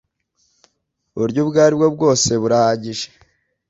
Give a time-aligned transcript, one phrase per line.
[1.15, 3.07] uburyo ubwo ari bwo bwose burahagije.